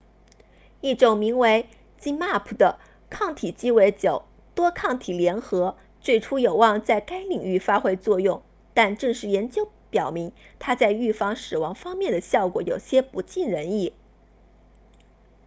[0.81, 1.69] 一种名为
[2.01, 2.79] zmapp 的
[3.11, 4.23] 抗体鸡尾酒”
[4.55, 8.41] 多抗体联合最初有望在该领域发挥作用
[8.73, 13.93] 但正式研究表明它在预防死亡方面的效果有些不尽人意